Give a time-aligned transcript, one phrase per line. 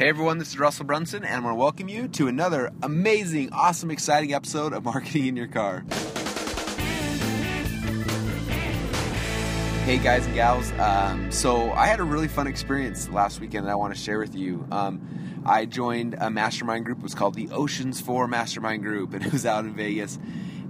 [0.00, 3.52] Hey everyone, this is Russell Brunson, and I want to welcome you to another amazing,
[3.52, 5.84] awesome, exciting episode of Marketing in Your Car.
[9.84, 13.72] Hey guys and gals, um, so I had a really fun experience last weekend that
[13.72, 14.66] I want to share with you.
[14.72, 17.00] Um, I joined a mastermind group.
[17.00, 20.18] It was called the Oceans 4 Mastermind Group, and it was out in Vegas.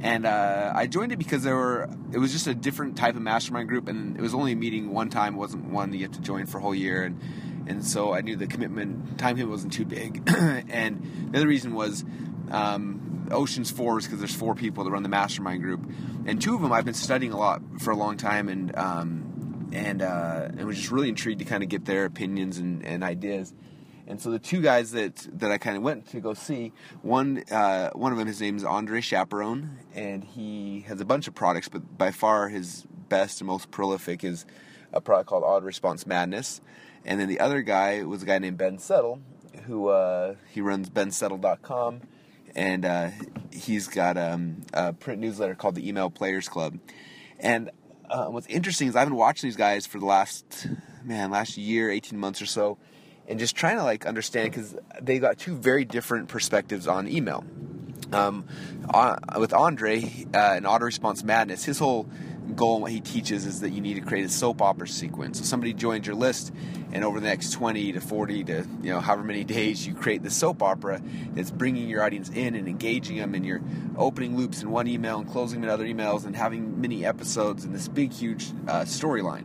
[0.00, 3.22] And uh, I joined it because there were it was just a different type of
[3.22, 5.34] mastermind group, and it was only a meeting one time.
[5.34, 7.20] It wasn't one that you have to join for a whole year, and
[7.66, 10.22] and so I knew the commitment time commitment wasn't too big.
[10.28, 12.04] and the other reason was
[12.50, 15.88] um, Oceans Four is because there's four people that run the mastermind group,
[16.26, 19.70] and two of them I've been studying a lot for a long time, and um,
[19.72, 23.04] and uh, and was just really intrigued to kind of get their opinions and, and
[23.04, 23.54] ideas.
[24.06, 27.44] And so the two guys that, that I kind of went to go see, one
[27.50, 31.34] uh, one of them, his name is Andre Chaperon, and he has a bunch of
[31.34, 34.46] products, but by far his best and most prolific is
[34.92, 36.60] a product called Autoresponse Madness.
[37.04, 39.20] And then the other guy was a guy named Ben Settle,
[39.66, 42.00] who uh, he runs bensettle.com,
[42.54, 43.10] and uh,
[43.52, 46.78] he's got um, a print newsletter called the Email Players Club.
[47.38, 47.70] And
[48.08, 50.66] uh, what's interesting is I've been watching these guys for the last
[51.04, 52.78] man, last year, eighteen months or so,
[53.28, 57.44] and just trying to like understand because they got two very different perspectives on email.
[58.12, 58.44] Um,
[58.92, 60.02] uh, with Andre
[60.34, 62.08] uh, and Autoresponse Madness, his whole
[62.50, 65.38] goal what he teaches is that you need to create a soap opera sequence.
[65.38, 66.52] So somebody joins your list,
[66.92, 70.22] and over the next 20 to 40 to you know however many days, you create
[70.22, 71.00] the soap opera
[71.34, 73.62] that's bringing your audience in and engaging them, and you're
[73.96, 77.64] opening loops in one email and closing them in other emails, and having many episodes
[77.64, 79.44] in this big, huge uh, storyline,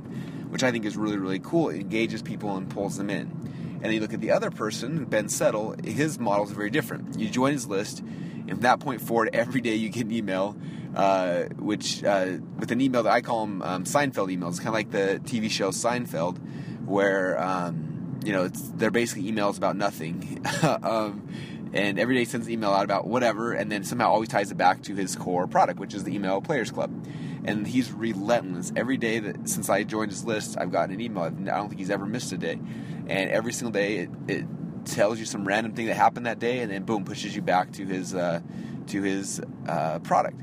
[0.49, 1.69] which I think is really, really cool.
[1.69, 3.31] It engages people and pulls them in.
[3.75, 7.19] And then you look at the other person, Ben Settle, his model is very different.
[7.19, 10.55] You join his list, and from that point forward, every day you get an email
[10.95, 14.57] uh, which uh, with an email that I call them um, Seinfeld emails.
[14.57, 16.39] Kind of like the TV show Seinfeld,
[16.85, 20.45] where um, you know they're basically emails about nothing.
[20.63, 21.27] um,
[21.73, 24.55] and every day sends an email out about whatever, and then somehow always ties it
[24.55, 27.05] back to his core product, which is the Email Players Club.
[27.43, 28.71] And he's relentless.
[28.75, 31.23] Every day that since I joined his list, I've gotten an email.
[31.23, 32.59] I don't think he's ever missed a day.
[33.07, 34.45] And every single day, it, it
[34.85, 37.73] tells you some random thing that happened that day, and then boom, pushes you back
[37.73, 38.39] to his uh,
[38.87, 40.41] to his uh, product.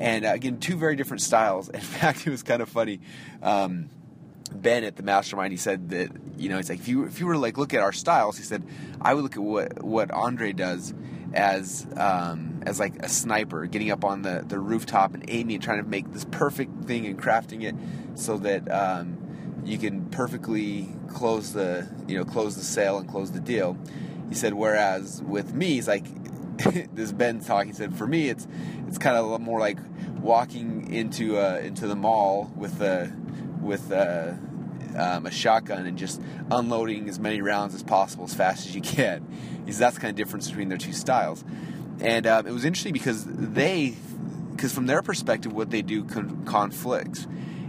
[0.00, 1.68] And uh, again, two very different styles.
[1.74, 3.00] In fact, it was kind of funny.
[3.42, 3.90] Um,
[4.52, 7.26] ben at the mastermind, he said that you know, it's like if you if you
[7.26, 8.64] were to like look at our styles, he said
[9.00, 10.92] I would look at what what Andre does
[11.32, 15.62] as um, as like a sniper, getting up on the the rooftop and aiming and
[15.62, 17.74] trying to make this perfect thing and crafting it
[18.18, 19.18] so that um,
[19.64, 23.76] you can perfectly close the you know close the sale and close the deal.
[24.28, 26.04] He said, whereas with me, he's like
[26.92, 27.66] this Ben talk.
[27.66, 28.46] He said, for me, it's
[28.86, 29.78] it's kind of more like
[30.20, 33.12] walking into uh, into the mall with a
[33.60, 34.38] with a,
[34.96, 38.80] um, a shotgun and just unloading as many rounds as possible as fast as you
[38.80, 39.26] can.
[39.66, 41.44] He that's kind of difference between their two styles.
[42.00, 43.94] And um, it was interesting because they,
[44.52, 47.26] because from their perspective, what they do con- conflicts.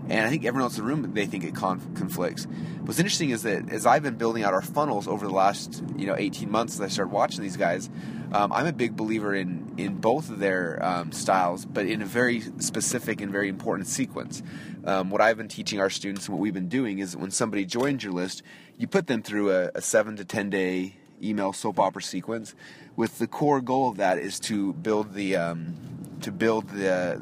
[0.10, 2.46] And I think everyone else in the room, they think it conf- conflicts.
[2.82, 6.08] What's interesting is that as I've been building out our funnels over the last, you
[6.08, 7.90] know, 18 months as I started watching these guys,
[8.34, 12.06] um, I'm a big believer in, in both of their um, styles, but in a
[12.06, 14.42] very specific and very important sequence.
[14.86, 17.66] Um, what I've been teaching our students and what we've been doing is when somebody
[17.66, 18.42] joins your list,
[18.78, 22.56] you put them through a, a seven to 10 day email soap opera sequence
[22.96, 25.76] with the core goal of that is to build the um,
[26.22, 27.22] to build the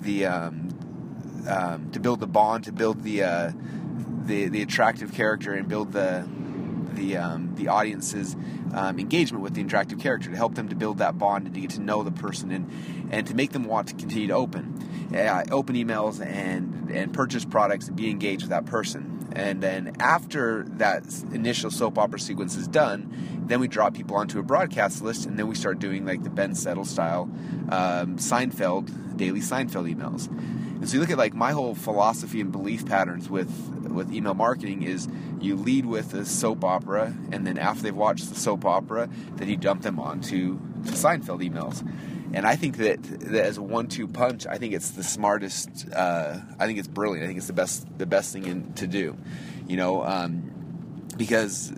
[0.00, 0.24] the
[1.46, 3.52] um, to build the bond, to build the uh,
[4.24, 6.26] the the attractive character, and build the
[6.98, 8.36] the um, the audience's
[8.74, 11.60] um, engagement with the interactive character to help them to build that bond and to
[11.60, 14.74] get to know the person and and to make them want to continue to open
[15.14, 19.14] uh, open emails and and purchase products and be engaged with that person.
[19.32, 24.38] And then after that initial soap opera sequence is done, then we drop people onto
[24.38, 27.30] a broadcast list, and then we start doing like the Ben Settle style
[27.68, 30.28] um, Seinfeld daily Seinfeld emails.
[30.28, 33.50] And so you look at like my whole philosophy and belief patterns with
[33.88, 35.08] with email marketing is
[35.40, 39.48] you lead with a soap opera, and then after they've watched the soap opera, then
[39.48, 41.86] you dump them onto to Seinfeld emails.
[42.32, 45.90] And I think that, that as a one-two punch, I think it's the smartest.
[45.92, 47.24] Uh, I think it's brilliant.
[47.24, 49.16] I think it's the best the best thing in, to do.
[49.66, 50.52] You know, um,
[51.16, 51.72] because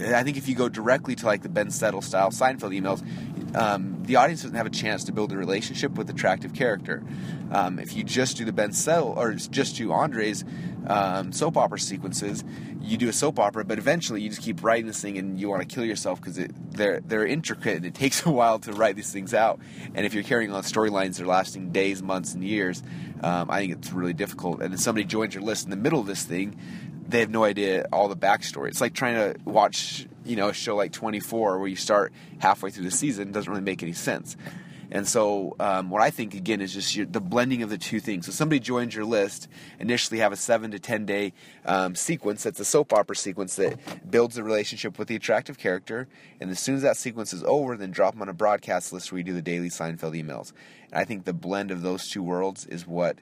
[0.00, 3.04] I think if you go directly to like the Ben Settle style Seinfeld emails,
[3.54, 7.02] um, the audience doesn't have a chance to build a relationship with attractive character.
[7.50, 10.44] Um, if you just do the Ben Settle or just do Andres,
[10.86, 12.44] um, soap opera sequences.
[12.80, 15.48] You do a soap opera, but eventually you just keep writing this thing, and you
[15.48, 16.40] want to kill yourself because
[16.70, 19.60] they're they're intricate and it takes a while to write these things out.
[19.94, 22.82] And if you're carrying on storylines that are lasting days, months, and years,
[23.22, 24.60] um, I think it's really difficult.
[24.60, 26.58] And then somebody joins your list in the middle of this thing,
[27.12, 28.68] they have no idea all the backstory.
[28.68, 32.70] It's like trying to watch, you know, a show like 24 where you start halfway
[32.70, 34.36] through the season doesn't really make any sense.
[34.92, 37.98] And so, um, what I think again is just your, the blending of the two
[37.98, 38.26] things.
[38.26, 39.48] So, somebody joins your list,
[39.80, 41.32] initially have a seven to ten day
[41.64, 46.08] um, sequence that's a soap opera sequence that builds a relationship with the attractive character.
[46.42, 49.10] And as soon as that sequence is over, then drop them on a broadcast list
[49.10, 50.52] where you do the daily Seinfeld emails.
[50.90, 53.16] And I think the blend of those two worlds is what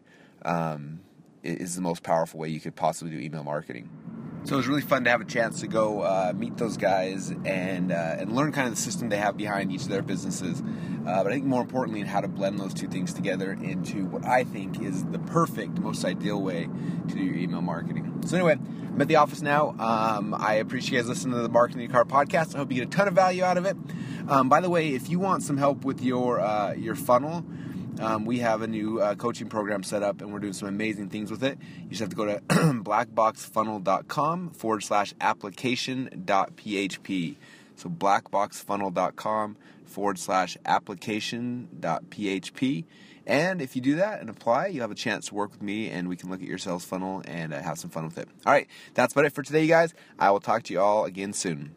[0.44, 0.98] um,
[1.44, 3.88] is the most powerful way you could possibly do email marketing.
[4.44, 7.30] So it was really fun to have a chance to go uh, meet those guys
[7.44, 10.62] and uh, and learn kind of the system they have behind each of their businesses.
[11.06, 14.24] Uh, but I think more importantly, how to blend those two things together into what
[14.24, 16.68] I think is the perfect, most ideal way
[17.08, 18.22] to do your email marketing.
[18.26, 19.74] So anyway, I'm at the office now.
[19.78, 22.54] Um, I appreciate you guys listening to the Marketing Your Car podcast.
[22.54, 23.76] I hope you get a ton of value out of it.
[24.28, 27.44] Um, by the way, if you want some help with your uh, your funnel
[27.98, 31.08] um, we have a new uh, coaching program set up and we're doing some amazing
[31.08, 31.58] things with it.
[31.82, 37.36] You just have to go to blackboxfunnel.com forward slash application.php.
[37.76, 39.56] So blackboxfunnel.com
[39.86, 42.84] forward slash application.php.
[43.26, 45.88] And if you do that and apply, you'll have a chance to work with me
[45.88, 48.28] and we can look at your sales funnel and uh, have some fun with it.
[48.44, 49.94] All right, that's about it for today, you guys.
[50.18, 51.76] I will talk to you all again soon.